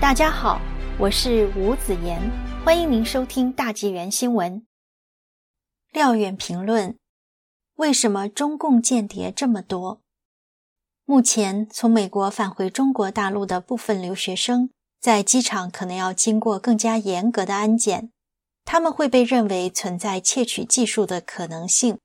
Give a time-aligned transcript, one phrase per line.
[0.00, 0.60] 大家好，
[0.96, 2.22] 我是吴子言，
[2.64, 4.64] 欢迎您收听大纪元新闻。
[5.92, 6.96] 廖远评论：
[7.74, 10.00] 为什么中共间谍这么多？
[11.04, 14.70] 目前从美国返回中国大陆的部分留学生，
[15.00, 18.12] 在机场可能要经过更加严格的安检，
[18.64, 21.98] 他们会被认为存在窃取技术的可能性。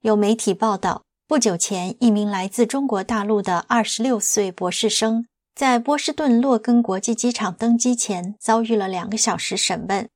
[0.00, 5.24] 有媒体报道，不久前一名来自中国大陆的二十六岁博士生。
[5.56, 10.06] 在波士顿洛根国际机场登机前，遭遇了两个小时审问。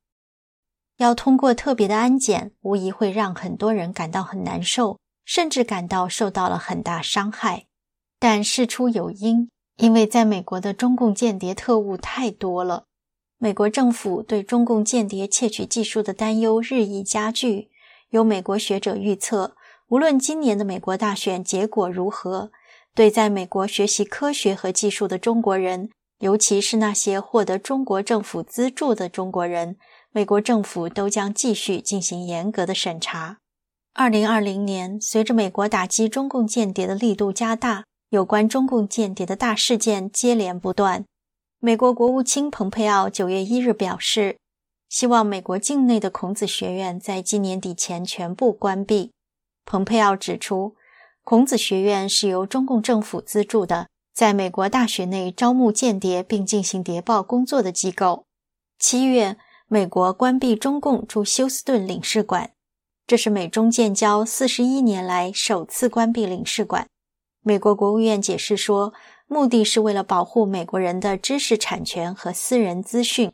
[0.97, 7.65] 要通过特别的安检，无疑会让很多人感到很难受，甚至感到受到了很大伤害。
[8.19, 12.83] 但事出有因，因为在美国的中共间谍特务太多了，
[13.39, 17.71] 美国政府对中共间谍窃取技术的担忧日益加剧。
[18.11, 19.55] 有美国学者预测，
[19.87, 22.51] 无论今年的美国大选结果如何。
[22.93, 29.77] 对在美国学习科学和技术的中国人，尤其是那些获得中国政府资助的中国人，
[30.11, 33.37] 美国政府都将继续进行严格的审查。
[33.93, 41.05] 二零二零年，随着美国打击中共间谍的力度加大，有关中共间谍的大事件接连不断。
[41.59, 44.37] 美国国务卿蓬佩奥九月一日表示，
[44.89, 49.11] 希望美国境内的孔子学院在今年底前全部关闭。
[49.65, 50.75] 蓬佩奥指出。
[51.23, 58.25] 孔子学院是由中共政府资助的，在美国大学内招募间谍并进行谍报工作的机构。
[58.79, 62.51] 七月，美国关闭中共驻休斯顿领事馆，
[63.05, 66.87] 这是美中建交四十一年来首次关闭领事馆。
[67.43, 68.93] 美国国务院解释说，
[69.27, 73.31] 目的是为了保护美国人的知识产权和私人资讯。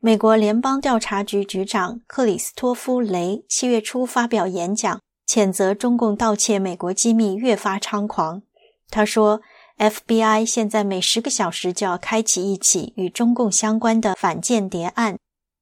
[0.00, 5.00] 美国联邦调查局局长克里斯托夫·雷七月初发表演讲。
[5.28, 8.42] 谴责中共盗窃美国机密越发猖狂。
[8.88, 9.42] 他说
[9.76, 15.18] ：“FBI 现在每十个小时就要开启一起与中共相关的反间谍案，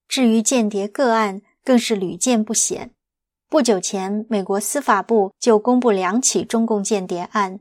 [0.06, 2.92] 至于间谍个案，更是屡见不鲜。
[3.49, 7.59] 不久前，美国司法部就公布两起中共间谍案。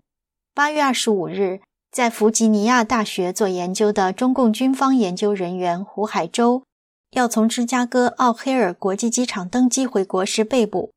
[0.53, 1.61] 八月二十五日，
[1.91, 6.63] 在弗吉尼亚大学做研究的中共军方研究人员胡海洲，
[7.11, 10.91] 要从芝加哥奥黑尔国际机场登机回国时被捕。”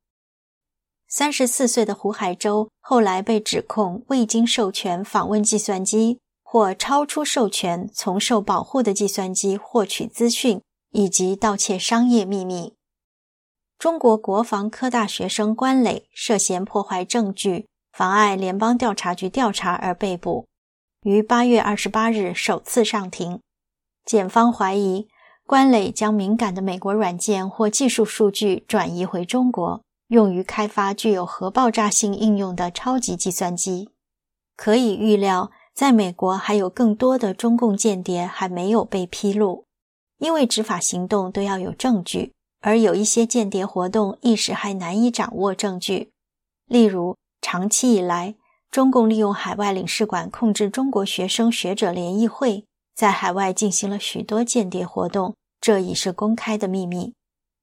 [1.11, 10.61] 三十四岁的胡海洲后来被指控未经授权访问计算机，或超出授权从受保护的计算机获取资讯，
[10.91, 12.75] 以及盗窃商业秘密。
[13.79, 20.47] 中国国防科大学生关磊涉嫌破坏证据、妨碍联邦调查局调查而被捕，
[21.05, 23.41] 于八月二十八日首次上庭。
[24.05, 25.09] 检方怀疑
[25.47, 29.83] 关磊将敏感的美国软件或技术数据转移回中国。
[30.09, 33.91] 用于开发具有核爆炸性应用的超级计算机。
[34.57, 39.67] 可以预料，在美国还有更多的中共间谍还没有被披露，
[40.19, 46.11] 因为执法行动都要有证据，而有一些间谍活动一时还难以掌握证据。
[46.67, 48.35] 例如，长期以来，
[48.71, 52.65] 中共利用海外领事馆控制中国学生学者联谊会，
[52.95, 57.13] 在海外进行了许多间谍活动，这已是公开的秘密。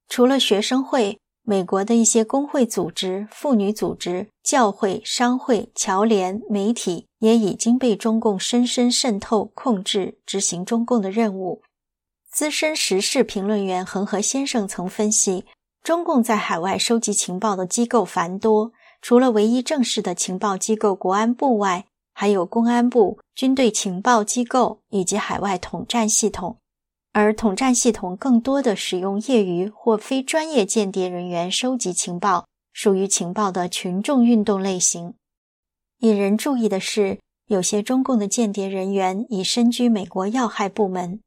[0.08, 1.18] 除了学生会。
[1.48, 11.62] 美国的一些工会组织、妇女组织、教会、商会、侨联、媒体也已经被中共深深渗透、控制，执行中共的任务。
[12.32, 15.44] 资深时事评论员恒河先生曾分析，
[15.84, 26.58] 中共在海外收集情报的机构繁多，除了唯一正式的情报机构国安部外，还有公安部、军队情报机构以及海外统战系统。
[27.18, 32.44] 而统战系统更多的使用业余或非专业间谍人员收集情报，
[32.74, 35.14] 属于情报的群众运动类型。
[36.00, 41.20] 引人注意的是，有些中共的间谍人员已身居美国要害部门。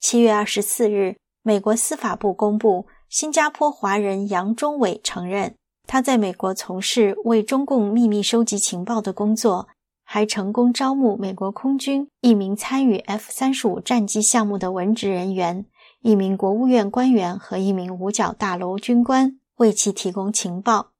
[0.00, 5.54] 七月二十四日，美国司法部公布，新加坡华人杨忠伟承认，
[5.86, 9.68] 他在美国从事为中共秘密收集情报的工作。
[10.14, 15.64] 还成功招募美国空军一名参与 F 三十五战机项目的文职人员、
[16.02, 20.90] 一名国务院官员和一名五角大楼军官，为其提供情报。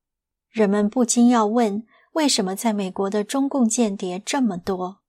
[0.51, 1.85] 人们不禁要问：
[2.15, 5.01] 为什么在美国的中共间谍这么多？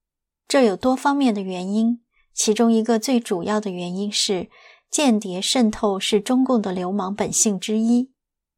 [0.49, 2.01] 这有多方面的原因，
[2.33, 4.49] 其中一个最主要的原因是，
[4.91, 8.11] 间谍渗透是中共的流氓本性之一。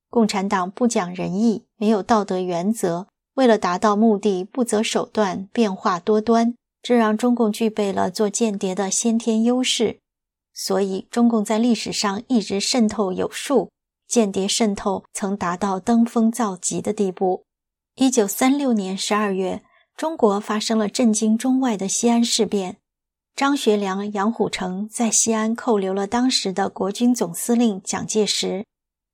[0.09, 3.09] 共产党不讲仁义，没有道德原则。
[3.35, 9.99] 为了达到目的，不择手段，变化多端，这让中共具备了做间谍的先天优势。
[10.53, 13.69] 所以，中共在历史上一直渗透有数，
[14.07, 17.43] 间谍渗透曾达到登峰造极的地步。
[17.95, 19.63] 一九三六年十二月，
[19.97, 22.77] 中国发生了震惊中外的西安事变，
[23.35, 28.63] 张学良、杨虎城在西安扣留了当时的国军总司令蒋介石。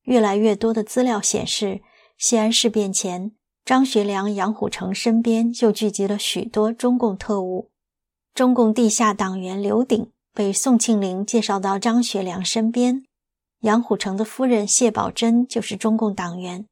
[0.03, 1.81] 越来越多的资料显示，
[2.17, 3.31] 西安事变前，
[3.63, 7.69] 张学良、杨虎城身边就聚集了许多中共特务。
[8.33, 13.03] 中共地下党员刘鼎被宋庆龄介绍到张学良身边，
[13.59, 16.65] 杨虎城的夫人谢宝珍就是中共党员。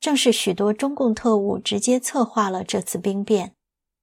[0.00, 3.52] 正是许多中共特务直接策划了这次兵变。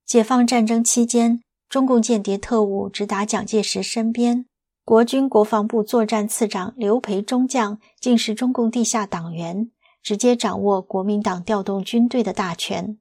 [0.06, 4.46] 解放战争期间，中共间谍特务直达蒋介石身边。
[4.86, 9.70] 国军国防部作战次长刘培中将竟是中共地下党员，
[10.08, 12.98] 直接掌握国民党调动军队的大权。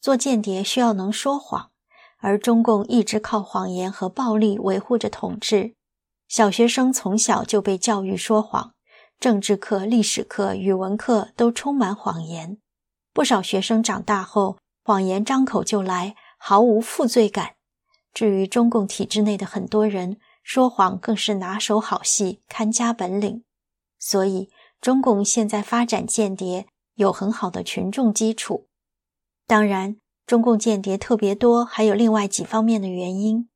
[0.00, 1.72] 做间谍需要能说谎，
[2.18, 5.74] 而中共一直靠谎言和暴力维护着统治。
[6.28, 8.74] 小学生从小就被教育说谎，
[9.18, 12.58] 政治课、历史课、语文课都充满谎言。
[13.12, 17.54] 不少学生长大后，谎言张口就来，毫无负罪感。
[18.12, 23.42] 至于中共体制内的很多人，说谎更是拿手好戏，看家本领。
[23.98, 24.50] 所以，
[24.84, 26.66] 中共现在发展间谍
[26.96, 28.66] 有很好的群众基础。
[29.46, 29.96] 当然，
[30.26, 33.48] 中共间谍特别多，还有另外几方面的原因。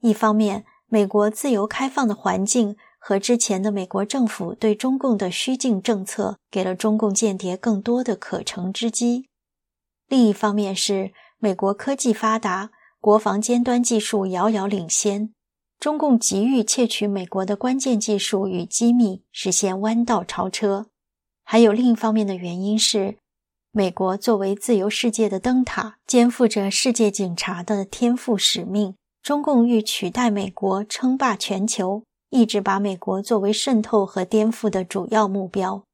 [0.00, 9.28] 一方面，美国自由开放的环境和之前的美国政府对中共的虚境政策，给了中共间谍更多的可乘之机。
[10.08, 15.34] 另一方面是美国科技发达，国防尖端技术遥遥领先。
[15.80, 20.88] 中共急于窃取美国的关键技术与机密，实现弯道超车。
[21.42, 23.16] 还有另一方面的原因是，
[23.72, 28.94] 美国作为自由世界的灯塔，肩负着世界警察的天赋使命。
[29.22, 35.84] 中共欲取代美国称霸全球，一直把美国作为渗透和颠覆的主要目标。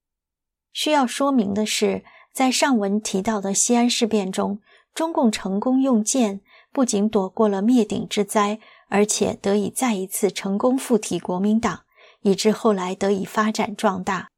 [0.72, 4.58] 需要说明的是，在上文提到的西安事变中，
[4.92, 6.40] 中共成功用剑，
[6.72, 8.58] 不仅躲过了灭顶之灾。
[8.88, 11.84] 而且得以再一次成功附体国民党，
[12.22, 14.28] 以致后来得以发展壮大。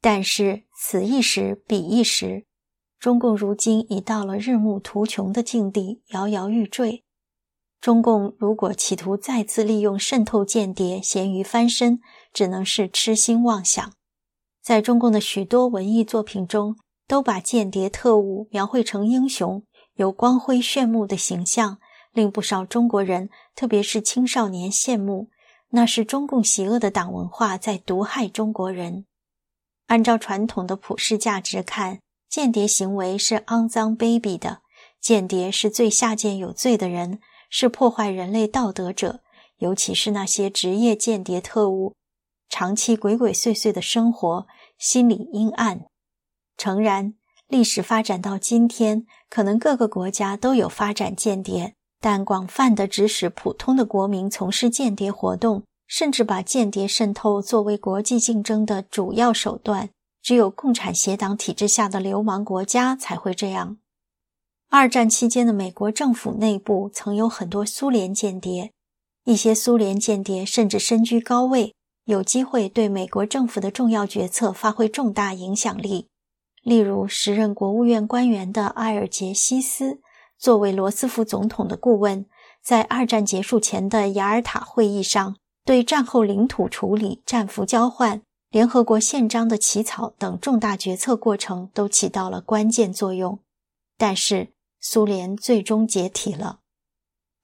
[0.00, 2.44] 但是此一时彼一时，
[2.98, 7.02] 中共如今已到了日暮途穷的境地，摇摇欲坠。
[7.80, 12.00] 中共如果企图再次利用渗透间谍咸鱼翻身，
[12.32, 13.92] 只能是痴心妄想。
[14.62, 16.76] 在中共的许多文艺作品中，
[17.06, 19.62] 都把间谍特务描绘成英雄，
[19.94, 21.78] 有光辉炫目的形象。
[22.16, 25.28] 令不少中国人，特别是青少年羡慕，
[25.68, 29.04] 那是中共邪恶的党文化在毒害中国人。
[29.88, 34.62] 按照传统的普世价值看，间谍行为是肮脏卑鄙的，
[34.98, 37.20] 间谍是最下贱有罪的人，
[37.50, 39.20] 是破坏人类道德者，
[39.58, 41.94] 尤其是那些职业间谍特务，
[42.48, 44.46] 长期鬼鬼祟祟的生活，
[44.78, 45.84] 心理阴暗。
[46.56, 47.12] 诚然，
[47.46, 51.75] 历史发展到今天，可能各个国家都有发展间谍。
[52.00, 59.88] 但广泛的指使普通的国民从事间谍活动，甚至把间谍渗透作为国际竞争的主要手段，
[60.22, 63.78] 只有共产邪党体制下的流氓国家才会这样。
[64.68, 68.72] 二战期间的美国政府内部曾有很多苏联间谍，
[69.24, 71.72] 一些苏联间谍甚至身居高位，
[72.04, 76.08] 有机会对美国政府的重要决策发挥重大影响力。
[76.62, 80.00] 例如，时任国务院官员的埃尔杰西斯。
[80.38, 82.26] 作为罗斯福总统的顾问，
[82.62, 93.38] 在二战结束前的雅尔塔会议上，对战后领土处理、战俘交换、联合国宪章的起草等重大决策过程都起到了关键作用。
[93.96, 96.60] 但是，苏联最终解体了。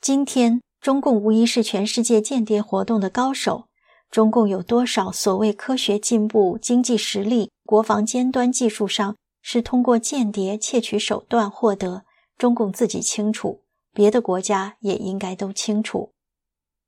[0.01, 3.69] 今天，中共无疑是全世界间谍活动的高手。
[4.11, 12.05] 中共有多少所谓科学进步、经济实力、国防尖端技术上是通过间谍窃取手段获得？
[12.43, 16.11] 中共自己清楚，别的国家也应该都清楚。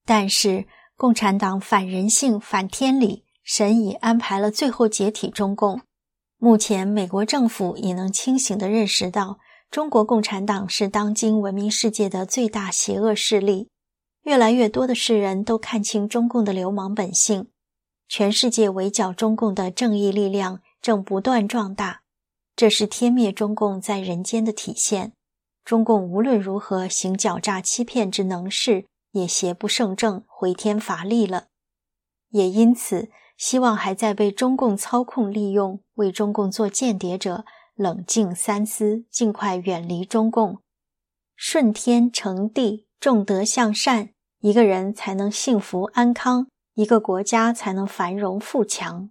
[0.04, 5.82] 但是，共产党反人性、反天理，神已安排了最后解体中共。
[6.38, 9.38] 目前，美国政府已能清醒地认识到，
[9.70, 13.68] 中国共产党是当今文明世界的最大邪恶势力。
[14.24, 17.46] 越来越多的世人都看清中共的流氓本性，
[18.08, 22.00] 全世界围剿中共的正义力量正不断壮大，
[22.56, 25.12] 这是天灭中共在人间的体现。
[25.64, 31.46] 中共无论如何行狡诈欺骗之能事，也邪不胜正，回天乏力了。
[32.30, 40.58] 也因此，希望还在被中共操控利用、为中共做间谍者，冷静三思，尽快远离中共，
[41.34, 49.08] 顺天成地，重德向善，一个人才能幸福安康，一个国家才能繁荣富强。